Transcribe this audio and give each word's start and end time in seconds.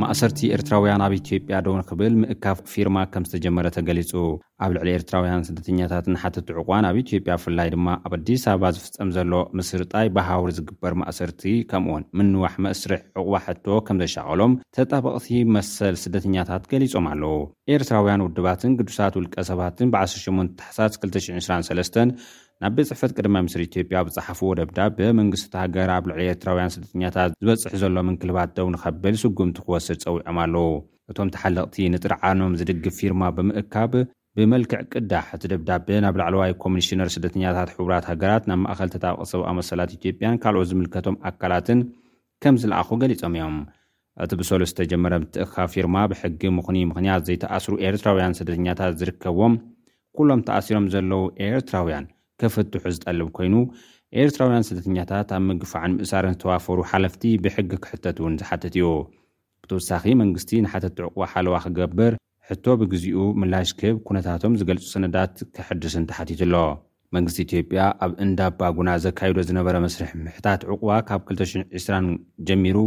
ማእሰርቲ 0.00 0.40
ኤርትራውያን 0.56 1.02
ኣብ 1.06 1.12
ኢትዮጵያ 1.20 1.56
ደን 1.66 1.80
ኽብል 1.88 2.12
ምእካፍ 2.22 2.58
ፊርማ 2.72 2.96
ከም 3.14 3.24
ዝተጀመረ 3.30 3.66
ተገሊጹ 3.76 4.10
ኣብ 4.64 4.70
ልዕሊ 4.76 4.88
ኤርትራውያን 4.96 5.44
ስደተኛታት 5.46 6.04
ንሓትቲ 6.14 6.48
ዕቋን 6.60 6.84
ኣብ 6.88 6.96
ኢትዮጵያ 7.02 7.34
ብፍላይ 7.38 7.68
ድማ 7.74 7.86
ኣብ 8.06 8.12
ኣዲስ 8.18 8.42
ኣበባ 8.52 8.64
ዝፍፀም 8.74 9.08
ዘሎ 9.16 9.32
ምስር 9.58 9.80
ጣይ 9.92 10.06
ባሃውር 10.16 10.50
ዝግበር 10.56 10.92
ማእሰርቲ 11.00 11.42
ከምኡ 11.70 11.90
ውን 11.94 12.04
ምንዋሕ 12.18 12.54
መእስርሕ 12.66 13.00
ዕቑባ 13.16 13.34
ሕቶ 13.46 13.66
ከም 13.88 13.96
ዘሻቐሎም 14.02 14.52
ተጣበቕቲ 14.78 15.28
መሰል 15.56 15.96
ስደተኛታት 16.04 16.62
ገሊፆም 16.72 17.08
ኣለ 17.14 17.22
ኤርትራውያን 17.76 18.24
ውድባትን 18.26 18.76
ቅዱሳት 18.80 19.14
ውልቀ 19.20 19.36
ሰባትን 19.50 19.88
ብ18ሓሳ223 19.96 22.00
ናብ 22.62 22.72
ቤፅሕፈት 22.78 23.10
ቅደማ 23.18 23.36
ምስሪ 23.46 23.62
ኢትዮጵያ 23.70 23.96
ብፀሓፍዎ 24.06 24.48
ደብዳ 24.60 24.78
ብመንግስትቲ 24.96 25.54
ሃገር 25.64 25.88
ኣብ 25.98 26.04
ልዕል 26.10 26.20
ኤርትራውያን 26.32 26.72
ስደተኛታት 26.78 27.30
ዝበፅሕ 27.42 27.72
ዘሎ 27.82 27.96
ምንክልባት 28.10 28.48
ደው 28.58 28.66
ንከብል 28.74 29.14
ስጉምቲ 29.24 29.56
ክወስድ 29.66 29.98
ፀዊዖም 30.06 30.36
ኣለው 30.44 30.68
እቶም 31.12 31.28
ተሓለቕቲ 31.36 31.76
ንጥርዓኖም 31.94 32.52
ዝድግፍ 32.58 32.94
ፊርማ 33.00 33.22
ብምእካብ 33.36 33.92
ብመልክዕ 34.38 34.78
ቅዳህ 34.92 35.26
እቲ 35.36 35.42
ደብዳቤ 35.52 35.86
ናብ 36.02 36.14
ላዕለዋይ 36.18 36.52
ኮሚኒሽነር 36.62 37.08
ስደተኛታት 37.14 37.70
ሕቡራት 37.76 38.04
ሃገራት 38.10 38.44
ናብ 38.50 38.58
ማእኸል 38.64 38.90
ተታባቐ 38.94 39.24
ሰብኣ 39.32 39.48
መሰላት 39.58 39.90
ኢትዮጵያን 39.96 40.38
ካልኦት 40.42 40.68
ዝምልከቶም 40.70 41.16
ኣካላትን 41.30 41.80
ከም 42.44 42.56
ዝለኣኹ 42.62 42.88
ገሊፆም 43.02 43.34
እዮም 43.38 43.56
እቲ 44.24 44.30
ብሰሉ 44.42 44.62
ዝተጀመረ 44.70 45.14
ምትእኻ 45.24 45.54
ፊርማ 45.72 45.96
ብሕጊ 46.12 46.40
ምኹኒ 46.58 46.78
ምኽንያት 46.92 47.22
ዘይተኣስሩ 47.28 47.74
ኤርትራውያን 47.88 48.36
ስደተኛታት 48.38 48.96
ዝርከብም 49.02 49.54
ኵሎም 50.18 50.40
ተኣሲሮም 50.48 50.86
ዘለዉ 50.94 51.20
ኤርትራውያን 51.48 52.06
ክፍትሑ 52.42 52.82
ዝጠልብ 52.96 53.28
ኰይኑ 53.40 53.54
ኤርትራውያን 54.22 54.66
ስደተኛታት 54.70 55.28
ኣብ 55.38 55.44
ምግፋዕን 55.50 55.94
ምእሳርን 55.98 56.34
ዝተዋፈሩ 56.38 56.78
ሓለፍቲ 56.92 57.22
ብሕጊ 57.44 57.70
ክሕተት 57.84 58.16
እውን 58.24 58.34
ዝሓትት 58.42 58.74
እዩ 58.78 58.88
ብቲውሳኺ 59.64 60.04
መንግስቲ 60.24 60.52
ንሓተት 60.66 60.94
ትዕቑ 61.00 61.16
ሓለዋ 61.34 61.56
ክገብር 61.66 62.12
ሕቶ 62.52 62.66
ብግዜኡ 62.80 63.18
ምላሽ 63.40 63.68
ክህብ 63.78 63.96
ኵነታቶም 64.08 64.56
ዝገልጹ 64.60 64.84
ሰነዳት 64.94 65.36
ኬሕድስን 65.56 66.04
ተሓቲቱ 66.10 66.40
ኣሎ 66.46 66.54
መንግስቲ 67.16 67.38
ኢትዮጵያ 67.46 67.80
ኣብ 68.04 68.10
እንዳ 68.24 68.40
ኣባጉና 68.50 68.90
ዘካይዶ 69.04 69.38
ዝነበረ 69.48 69.74
መስርሒ 69.84 70.10
ምሕታት 70.26 70.60
ዕቑባ 70.72 70.90
ካብ 71.08 71.20
20020 71.34 72.10
ጀሚሩ 72.48 72.78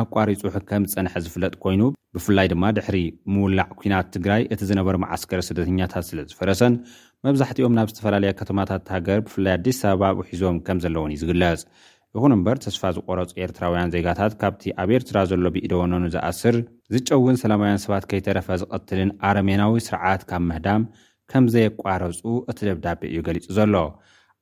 ኣቋሪጹ 0.00 0.42
ሕከም 0.56 0.84
ጸንሐ 0.92 1.14
ዝፍለጥ 1.24 1.52
ኰይኑ 1.66 1.82
ብፍላይ 2.16 2.46
ድማ 2.52 2.64
ድሕሪ 2.78 2.98
ምውላዕ 3.34 3.68
ኲናት 3.80 4.06
ትግራይ 4.16 4.42
እቲ 4.54 4.60
ዝነበረ 4.70 4.94
መዓስከረ 5.04 5.40
ስደተኛታት 5.48 6.06
ስለ 6.10 6.18
ዝፈረሰን 6.32 6.76
መብዛሕቲኦም 7.28 7.76
ናብ 7.78 7.90
ዝተፈላለየ 7.92 8.32
ከተማታት 8.40 8.90
ሃገር 8.96 9.20
ብፍላይ 9.26 9.54
ኣዲስ 9.58 9.80
ኣበባ 9.90 10.10
ውሒዞም 10.20 10.58
ከም 10.68 10.80
ዘለዎን 10.86 11.12
ዩ 11.14 11.18
ዚግለጽ 11.22 11.62
እኹን 12.16 12.32
እምበር 12.36 12.56
ተስፋ 12.64 12.82
ዝቘረጹ 12.96 13.30
ኤርትራውያን 13.44 13.90
ዜጋታት 13.94 14.34
ካብቲ 14.40 14.64
ኣብ 14.82 14.90
ኤርትራ 14.98 15.16
ዘሎ 15.30 15.42
ብኢደወነኑ 15.54 16.04
ዝኣስር 16.14 16.56
ዝጨውን 16.94 17.38
ሰላማውያን 17.42 17.80
ሰባት 17.84 18.04
ከይተረፈ 18.10 18.48
ዝቐትልን 18.62 19.10
ኣረሜናዊ 19.28 19.74
ስርዓት 19.88 20.22
ካብ 20.30 20.42
ምህዳም 20.50 20.84
ከም 21.30 21.44
ዘየቋረጹ 21.54 22.22
እቲ 22.50 22.58
ደብዳቤ 22.68 23.02
እዩ 23.12 23.20
ገሊጹ 23.26 23.46
ዘሎ 23.58 23.74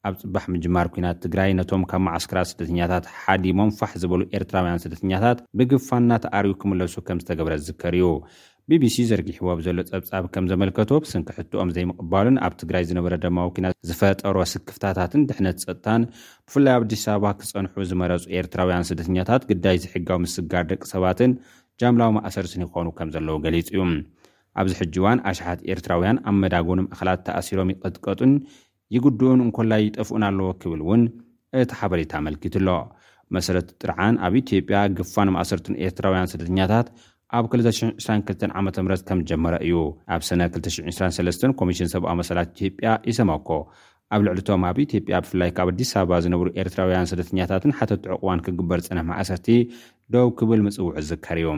ኣብ 0.08 0.14
ጽባሕ 0.22 0.44
ምጅማር 0.54 0.86
ኲናት 0.94 1.18
ትግራይ 1.24 1.50
ነቶም 1.60 1.82
ካብ 1.90 2.02
መዓስከራት 2.06 2.48
ስደተኛታት 2.52 3.04
ሓዲሞም 3.20 3.70
ፋሕ 3.78 3.92
ዝበሉ 4.02 4.22
ኤርትራውያን 4.38 4.82
ስደተኛታት 4.84 5.38
ብግፋን 5.60 6.02
እናተኣርዩ 6.06 6.52
ኪምለሱ 6.62 6.94
ከም 7.08 7.20
ዝተገብረ 7.24 7.54
ዚዝከር 7.62 7.94
እዩ 8.00 8.06
ቢቢሲ 8.70 8.94
ዘርጊሕዎ 9.08 9.48
ብዘሎ 9.56 9.78
ጸብጻብ 9.88 10.24
ከም 10.34 10.44
ዘመልከቶ 10.50 10.90
ብስንኪሕትኦም 11.04 11.70
ዘይምቕባሉን 11.76 12.36
ኣብ 12.46 12.52
ትግራይ 12.60 12.84
ዝነበረ 12.90 13.14
ደማዊኪና 13.24 13.66
ዝፈጠሮ 13.88 14.36
ስክፍታታትን 14.52 15.26
ድሕነት 15.30 15.56
ጸጥታን 15.64 16.02
ብፍላይ 16.46 16.74
ኣብ 16.76 16.84
ዲስ 16.92 17.02
ኣበባ 17.14 17.32
ክጸንሑ 17.40 17.68
ዝመረጹ 17.90 18.24
ኤርትራውያን 18.38 18.86
ስደተኛታት 18.90 19.42
ግዳይ 19.50 19.76
ዚሕጋዊ 19.84 20.18
ምስጋር 20.24 20.64
ደቂ 20.72 20.80
ሰባትን 20.92 21.32
ጃምላዊ 21.82 22.10
ማእሰርትን 22.18 22.64
ይኾኑ 22.66 22.86
ከም 22.98 23.10
ዘለዎ 23.16 23.36
ገሊጹ 23.44 23.68
እዩ 23.76 23.82
ኣብዚ 24.60 24.72
ሕጂ 24.80 24.96
እዋን 25.04 25.18
ኣሽሓት 25.30 25.60
ኤርትራውያን 25.74 26.18
ኣብ 26.30 26.34
መዳጎንም 26.44 26.88
እኽላት 26.94 27.20
ተኣሲሮም 27.28 27.72
ይቕጥቀጡን 27.76 28.32
ይግድኡን 28.96 29.40
እንኰላይ 29.46 29.80
ይጠፍኡን 29.90 30.24
ኣለዎ 30.30 30.48
ክብል 30.62 30.82
እውን 30.86 31.02
እቲ 31.62 31.70
ሓበሬታ 31.80 32.12
ኣመልኪት 32.22 32.54
ኣሎ 32.62 32.68
መሰረቲ 33.34 33.68
ጥርዓን 33.82 34.14
ኣብ 34.26 34.34
ኢትዮጵያ 34.42 34.78
ግፋን 34.98 35.28
ማእሰርትን 35.36 35.78
ኤርትራውያን 35.84 36.30
ስደተኛታት 36.32 36.88
ኣብ 37.36 37.44
222 37.52 38.46
ዓ 38.58 38.60
ም 38.86 38.88
ከም 39.08 39.18
ጀመረ 39.30 39.54
እዩ 39.66 39.74
ኣብ 40.14 40.22
ሰነ 40.28 40.40
223 40.56 41.46
ኮሚሽን 41.60 41.88
ሰብኣዊ 41.94 42.14
መሰላት 42.20 42.48
ኢትጵያ 42.64 42.88
ይሰመኮ 43.10 43.48
ኣብ 44.14 44.20
ልዕሊ 44.26 44.38
እቶም 44.42 44.62
ኣብ 44.68 44.76
ኢትጵያ 44.84 45.16
ብፍላይ 45.24 45.50
ካብ 45.56 45.68
ኣዲስ 45.72 45.90
ኣበባ 46.00 46.16
ዝነብሩ 46.24 46.46
ኤርትራውያን 46.62 47.08
ስደተኛታትን 47.12 47.74
ሓተትዕቕዋን 47.78 48.42
ኪግበር 48.46 48.80
ጽነሕ 48.86 49.04
ማእሰርቲ 49.10 49.48
ደው 50.14 50.28
ኪብል 50.38 50.60
ምጽውዑ 50.66 50.92
ዚዝከር 51.06 51.38
እዩ 51.42 51.50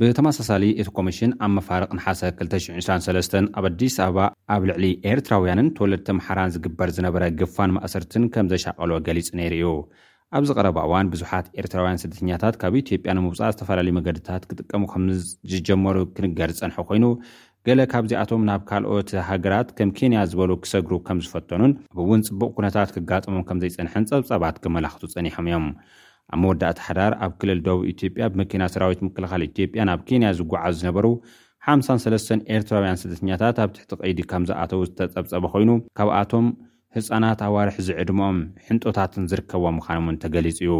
ብተመሳሳሊ 0.00 0.64
እቲ 0.80 0.88
ኮሚሽን 0.98 1.32
ኣብ 1.44 1.50
መፋርቕ 1.56 1.90
ንሓሰ 1.98 2.20
223 2.44 3.40
ኣብ 3.58 3.64
ኣዲስ 3.70 3.96
ኣበባ 4.06 4.20
ኣብ 4.54 4.62
ልዕሊ 4.70 4.84
ኤርትራውያንን 5.10 5.68
ተወለድቲ 5.78 6.10
ምሓራን 6.20 6.52
ዚግበር 6.54 6.90
ዝነበረ 6.98 7.24
ግፋን 7.40 7.74
ማእሰርትን 7.78 8.24
ከም 8.34 8.48
ዘሻቐሎዎ 8.52 8.98
ገሊጹ 9.08 9.28
ነይሩ 9.40 9.52
እዩ 9.58 9.66
ኣብዚ 10.38 10.50
ቐረባእዋን 10.58 11.08
ብዙሓት 11.12 11.46
ኤርትራውያን 11.60 12.00
ስደተኛታት 12.00 12.56
ካብ 12.62 12.74
ኢትዮጵያ 12.80 13.12
ንምውፃእ 13.16 13.52
ዝተፈላለዩ 13.54 13.92
መገድታት 13.98 14.42
ክጥቀሙ 14.50 14.82
ከም 14.92 15.04
ዝጀመሩ 15.52 15.96
ክንገድ 16.16 16.50
ዝጸንሐ 16.56 16.76
ኮይኑ 16.88 17.06
ገለ 17.68 17.80
ካብዚኣቶም 17.92 18.42
ናብ 18.48 18.62
ካልኦት 18.68 19.08
ሃገራት 19.30 19.70
ከም 19.80 19.90
ኬንያ 19.96 20.18
ዝበሉ 20.32 20.52
ክሰግሩ 20.66 20.92
ከም 21.08 21.18
ዝፈተኑን 21.24 21.72
ኣብ 21.92 21.98
እውን 22.04 22.20
ጽቡቕ 22.28 22.50
ኩነታት 22.58 22.92
ክጋጥሞም 22.96 23.44
ከም 23.48 23.58
ዘይጸንሐን 23.64 24.06
ጸብጸባት 24.12 24.58
ክመላኽቱ 24.64 25.02
ጸኒሖም 25.16 25.48
እዮም 25.50 25.66
ኣብ 26.34 26.38
መወዳእቲ 26.44 26.78
ሓዳር 26.86 27.12
ኣብ 27.26 27.32
ክልል 27.42 27.60
ደቡ 27.66 27.78
ኢትዮጵያ 27.94 28.24
ብመኪና 28.34 28.62
ሰራዊት 28.76 29.02
ምክልኻል 29.10 29.44
ኢትዮጵያ 29.50 29.84
ናብ 29.92 30.02
ኬንያ 30.10 30.30
ዝጓዓዙ 30.40 30.74
ዝነበሩ 30.82 31.06
ሓሰስተ 31.66 32.40
ኤርትራውያን 32.56 33.00
ስደተኛታት 33.04 33.56
ኣብ 33.64 33.72
ትሕቲ 33.78 33.96
ቀይዲ 34.02 34.20
ከም 34.32 34.44
ዝኣተዉ 34.50 34.82
ዝተጸብፀበ 34.90 35.44
ኮይኑ 35.54 35.70
ካብኣቶም 35.98 36.46
ህፃናት 36.96 37.40
ኣዋርሒ 37.48 37.76
ዝዕድሞኦም 37.88 38.38
ሕንጦታትን 38.68 39.24
ዝርከቦም 39.30 39.74
ምኻኖም 39.78 40.06
እውን 40.08 40.16
ተገሊጹ 40.22 40.58
እዩ 40.64 40.72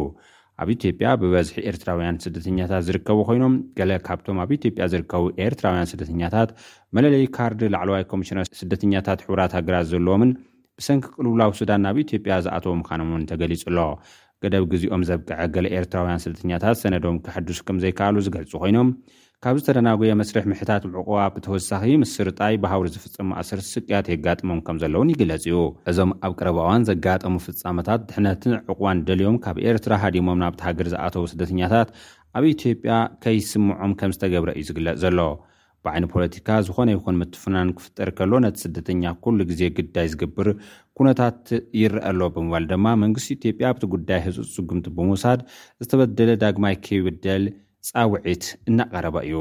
ኣብ 0.62 0.69
ኢትዮጵያ 0.75 1.09
ብበዝሒ 1.21 1.56
ኤርትራውያን 1.71 2.16
ስደተኛታት 2.25 2.82
ዝርከቡ 2.88 3.19
ኾይኖም 3.28 3.54
ገለ 3.78 3.91
ካብቶም 4.09 4.38
ኣብ 4.44 4.50
ኢትዮጵያ 4.56 4.87
ዝርከቡ 4.94 5.22
ኤርትራውያን 5.44 5.88
ስደተኛታት 5.93 6.50
መለለዪ 6.98 7.22
ካርዲ 7.37 7.60
ላዕለዋይ 7.75 8.04
ኮሚሽነር 8.12 8.48
ስደተኛታት 8.60 9.22
ሕውራት 9.26 9.54
ሃገራት 9.59 9.87
ዘለዎምን 9.93 10.32
ብሰንኪ 10.81 11.06
ቅልውላዊ 11.16 11.50
ሱዳን 11.60 11.81
ናብ 11.87 11.97
ኢትዮጵያ 12.06 12.34
ዝኣተዎ 12.47 12.75
ምኻኖም 12.81 13.09
እውን 13.12 13.25
ተገሊጹ 13.31 13.62
ኣሎ 13.71 13.78
ገደብ 14.44 14.65
ግዚኦም 14.72 15.03
ዘብቅዐ 15.10 15.41
ገለ 15.54 15.66
ኤርትራውያን 15.78 16.22
ስደተኛታት 16.27 16.77
ሰነዶም 16.82 17.16
ክሓድስ 17.25 17.59
ከም 17.69 17.78
ዘይከኣሉ 17.84 18.16
ዝገልጹ 18.27 18.53
ኾይኖም 18.62 18.91
ካብዝተደናግየ 19.45 20.15
መስርሕ 20.21 20.45
ምሕታት 20.51 20.83
ዕቁባ 20.87 21.19
ብተወሳኺ 21.34 21.83
ምስር 22.01 22.27
ጣይ 22.39 22.55
ብሃውሪ 22.62 22.89
ዝፍፀም 22.95 23.28
ኣእሰር 23.37 23.61
ስቅያት 23.69 24.06
የጋጥሞም 24.12 24.59
ከም 24.67 24.78
ዘለውን 24.83 25.12
ይግለጽ 25.12 25.45
እዩ 25.49 25.59
እዞም 25.91 26.11
ኣብ 26.27 26.33
ቀረባእዋን 26.39 26.84
ዘጋጠሙ 26.89 27.34
ፍጻማታት 27.45 28.01
ድሕነትን 28.09 28.55
ዕቁባን 28.59 28.99
ደልዮም 29.11 29.37
ካብ 29.45 29.59
ኤርትራ 29.71 29.93
ሃዲሞም 30.03 30.41
ናብቲ 30.43 30.61
ሃገር 30.67 30.89
ዝኣተዉ 30.95 31.25
ስደተኛታት 31.33 31.89
ኣብ 32.41 32.45
ኢትዮጵያ 32.56 32.93
ከይስምዖም 33.23 33.95
ከም 34.03 34.12
ዝተገብረ 34.17 34.51
እዩ 34.56 34.67
ዝግለፅ 34.71 34.99
ዘሎ 35.05 35.19
ብዓይኒ 35.89 36.05
ፖለቲካ 36.17 36.49
ዝኾነ 36.67 36.89
ይኹን 36.97 37.19
ምትፍናን 37.22 37.69
ክፍጠር 37.81 38.09
ከሎ 38.21 38.33
ነቲ 38.47 38.57
ስደተኛ 38.67 39.05
ኩሉ 39.25 39.39
ግዜ 39.53 39.62
ግዳይ 39.81 40.09
ዝግብር 40.17 40.51
ኩነታት 40.99 41.41
ይርአ 41.83 42.03
ኣሎ 42.12 42.21
ብምባል 42.37 42.67
ድማ 42.75 42.87
መንግስቲ 43.07 43.31
ኢትዮጵያ 43.39 43.71
ብቲ 43.78 43.84
ጉዳይ 43.97 44.21
ህፁፅ 44.27 44.49
ጽጉምቲ 44.59 44.87
ብምውሳድ 44.99 45.43
ዝተበደለ 45.87 46.34
ዳግማይ 46.45 46.77
ከብደል 46.89 47.45
ጻውዒት 47.89 48.45
እናቐረበ 48.69 49.17
እዩ 49.27 49.35